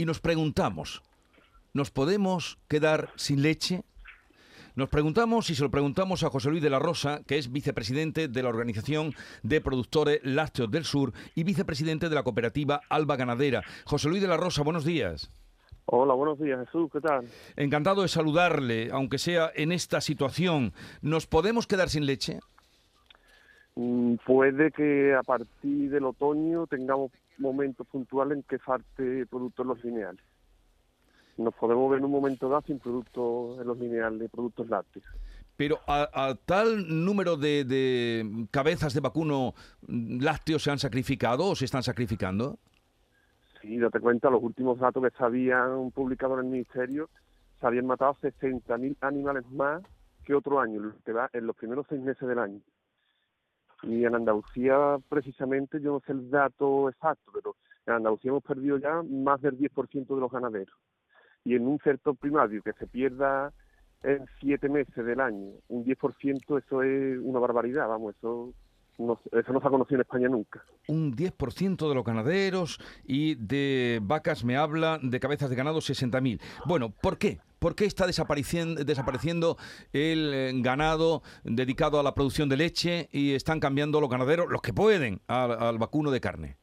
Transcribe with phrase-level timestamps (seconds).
[0.00, 1.02] y nos preguntamos,
[1.74, 3.82] ¿nos podemos quedar sin leche?
[4.74, 8.26] Nos preguntamos y se lo preguntamos a José Luis de la Rosa, que es vicepresidente
[8.26, 13.62] de la Organización de Productores Lácteos del Sur y vicepresidente de la cooperativa Alba Ganadera.
[13.84, 15.30] José Luis de la Rosa, buenos días.
[15.84, 17.26] Hola, buenos días Jesús, ¿qué tal?
[17.56, 20.72] Encantado de saludarle, aunque sea en esta situación.
[21.02, 22.40] ¿Nos podemos quedar sin leche?
[23.74, 27.10] Mm, puede que a partir del otoño tengamos
[27.40, 30.24] momentos puntuales en que falte productos en los lineales.
[31.36, 35.04] Nos podemos ver en un momento dado sin productos en los lineales, productos lácteos.
[35.56, 39.54] Pero a, tal número de, de, cabezas de vacuno
[39.86, 42.58] lácteos se han sacrificado o se están sacrificando?
[43.60, 47.10] Sí, date cuenta, los últimos datos que se habían publicado en el Ministerio,
[47.60, 49.82] se habían matado 60.000 animales más
[50.24, 50.94] que otro año,
[51.32, 52.60] en los primeros seis meses del año.
[53.82, 58.76] Y en Andalucía, precisamente, yo no sé el dato exacto, pero en Andalucía hemos perdido
[58.78, 60.76] ya más del 10% de los ganaderos.
[61.44, 63.52] Y en un cierto primario que se pierda
[64.02, 68.52] en siete meses del año, un 10%, eso es una barbaridad, vamos, eso
[69.00, 70.62] no, eso no se ha conocido en España nunca.
[70.88, 76.40] Un 10% de los ganaderos y de vacas me habla de cabezas de ganado 60.000.
[76.66, 77.38] Bueno, ¿por qué?
[77.58, 79.56] ¿Por qué está desapareciendo, desapareciendo
[79.92, 84.62] el eh, ganado dedicado a la producción de leche y están cambiando los ganaderos, los
[84.62, 86.56] que pueden, al, vacuno de carne?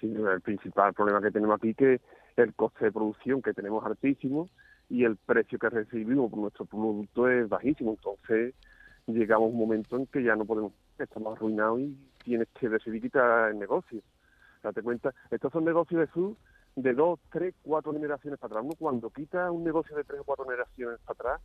[0.00, 2.00] Sí, el principal problema que tenemos aquí es que
[2.36, 4.48] el coste de producción que tenemos altísimo
[4.88, 7.92] y el precio que recibimos por nuestro producto es bajísimo.
[7.92, 8.54] Entonces,
[9.06, 13.02] llegamos a un momento en que ya no podemos, estamos arruinados y tienes que decidir
[13.02, 14.00] quitar el negocio.
[14.62, 16.36] Date cuenta, estos son negocios de su
[16.76, 18.64] de dos, tres, cuatro generaciones para atrás.
[18.64, 21.40] Uno cuando quita un negocio de tres o cuatro generaciones para atrás,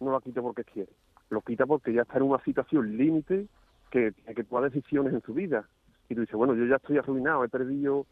[0.00, 0.92] no lo quita porque quiere.
[1.30, 3.46] Lo quita porque ya está en una situación límite
[3.90, 5.68] que tiene que tomar decisiones en su vida.
[6.08, 8.06] Y tú dices, bueno, yo ya estoy arruinado, he perdido,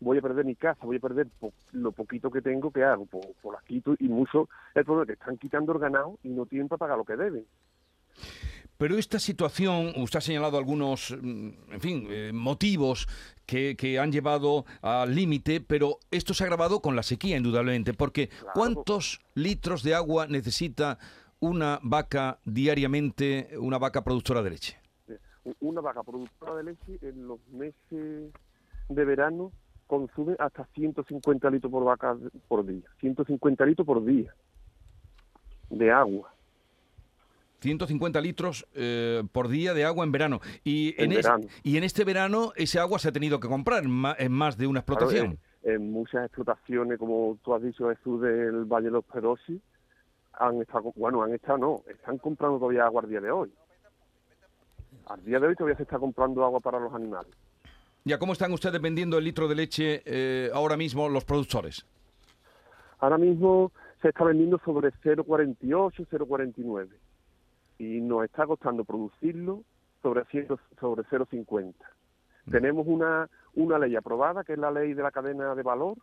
[0.00, 1.28] voy a perder mi casa, voy a perder
[1.72, 3.06] lo poquito que tengo, que hago?
[3.06, 6.68] Pues, pues las quito y mucho es que están quitando el ganado y no tienen
[6.68, 7.46] para pagar lo que deben.
[8.78, 13.08] Pero esta situación, usted ha señalado algunos, mm, en fin, eh, motivos
[13.44, 18.30] que, han llevado al límite, pero esto se ha agravado con la sequía, indudablemente, porque
[18.54, 20.98] ¿cuántos litros de agua necesita
[21.40, 24.76] una vaca diariamente, una vaca productora de leche?
[25.60, 28.32] Una vaca productora de leche en los meses
[28.88, 29.50] de verano
[29.88, 32.16] consume hasta 150 litros por vaca
[32.46, 34.32] por día, 150 litros por día
[35.70, 36.32] de agua.
[37.60, 40.40] 150 litros eh, por día de agua en verano.
[40.64, 41.12] Y en,
[41.62, 44.80] y en este verano ese agua se ha tenido que comprar en más, de una
[44.80, 45.38] explotación.
[45.62, 49.60] en, muchas explotaciones, como tú has dicho, Jesús, del Valle de los Perosi,
[50.34, 53.52] han estado, bueno, han estado, no, están comprando todavía agua al día de hoy.
[55.06, 57.32] Al día de hoy todavía se está comprando agua para los animales.
[58.04, 61.84] ¿Ya cómo están ustedes vendiendo el litro de leche eh, ahora mismo los productores?
[63.00, 66.88] Ahora mismo se está vendiendo sobre 0,48, 0,49
[67.78, 69.62] y nos está costando producirlo
[70.02, 70.24] sobre,
[70.80, 71.74] sobre 0,50.
[72.46, 72.50] Mm.
[72.50, 75.96] Tenemos una, una ley aprobada, que es la ley de la cadena de valor,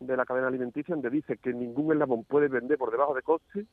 [0.00, 3.66] de la cadena alimenticia, donde dice que ningún eslabón puede vender por debajo de coste.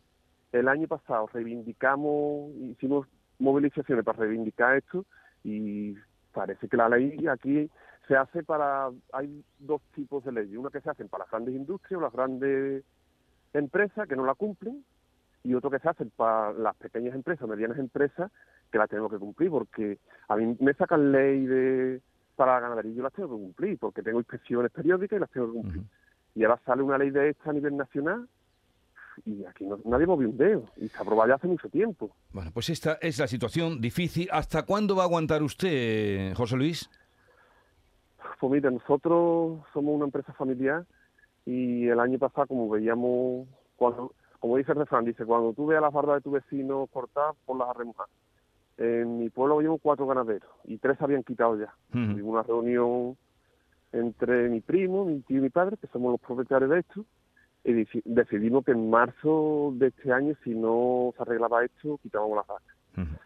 [0.52, 3.08] El año pasado reivindicamos, hicimos
[3.40, 5.06] movilizaciones para reivindicar esto
[5.44, 5.96] y
[6.32, 7.70] parece que la ley aquí
[8.08, 11.56] se hace para, hay dos tipos de leyes, una que se hacen para las grandes
[11.56, 12.84] industrias o las grandes
[13.54, 14.86] empresas que no la cumplen
[15.46, 18.32] y otro que se hace para las pequeñas empresas, medianas empresas,
[18.72, 22.02] que las tenemos que cumplir, porque a mí me sacan ley de
[22.36, 25.30] para la ganadería y yo las tengo que cumplir, porque tengo inspecciones periódicas y las
[25.30, 25.84] tengo que cumplir.
[26.34, 28.28] Y ahora sale una ley de esta a nivel nacional
[29.24, 32.10] y aquí nadie movió un dedo y se aprobó ya hace mucho tiempo.
[32.34, 34.28] Bueno, pues esta es la situación difícil.
[34.32, 36.90] ¿Hasta cuándo va a aguantar usted, José Luis?
[38.40, 40.86] Pues mira, nosotros somos una empresa familiar
[41.46, 43.48] y el año pasado, como veíamos,
[43.78, 47.36] cuando como dice el refrán, dice, cuando tú veas las bardas de tu vecino cortadas,
[47.46, 48.08] ponlas a remojar.
[48.78, 51.74] En mi pueblo había cuatro ganaderos y tres habían quitado ya.
[51.94, 53.18] Hubo una reunión
[53.94, 57.06] entre mi primo, mi tío y mi padre, que somos los propietarios de esto,
[57.64, 62.48] y decidimos que en marzo de este año, si no se arreglaba esto, quitábamos las
[62.48, 62.76] vacas.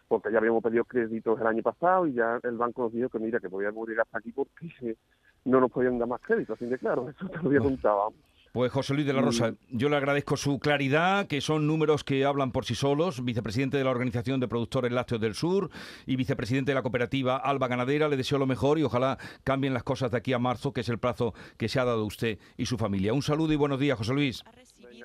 [0.08, 3.20] Porque ya habíamos pedido créditos el año pasado y ya el banco nos dijo que
[3.20, 4.96] mira, que podíamos llegar hasta aquí porque
[5.44, 8.12] no nos podían dar más créditos, así de claro, eso te lo había contado.
[8.52, 12.24] Pues José Luis de la Rosa, yo le agradezco su claridad, que son números que
[12.24, 15.70] hablan por sí solos, vicepresidente de la Organización de Productores Lácteos del Sur
[16.04, 18.08] y vicepresidente de la cooperativa Alba Ganadera.
[18.08, 20.88] Le deseo lo mejor y ojalá cambien las cosas de aquí a marzo, que es
[20.88, 23.12] el plazo que se ha dado usted y su familia.
[23.12, 24.42] Un saludo y buenos días, José Luis.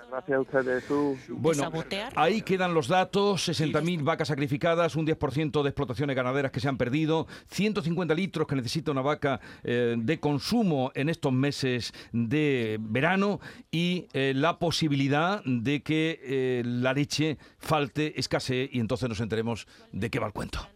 [0.09, 1.17] Gracias a ustedes, Jesús.
[1.29, 2.13] Bueno, sabotear.
[2.15, 6.77] ahí quedan los datos, 60.000 vacas sacrificadas, un 10% de explotaciones ganaderas que se han
[6.77, 13.39] perdido, 150 litros que necesita una vaca eh, de consumo en estos meses de verano
[13.71, 19.67] y eh, la posibilidad de que eh, la leche falte, escasee y entonces nos enteremos
[19.91, 20.74] de qué va el cuento.